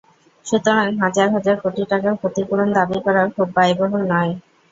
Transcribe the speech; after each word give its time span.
সুতরাং, 0.45 0.87
হাজার 1.03 1.27
হাজার 1.35 1.55
কোটি 1.63 1.83
টাকার 1.91 2.15
ক্ষতিপূরণ 2.21 2.67
দাবি 2.77 2.97
করা 3.05 3.21
খুব 3.35 3.47
ব্যয়বহুল 3.55 4.03
নয়। 4.11 4.31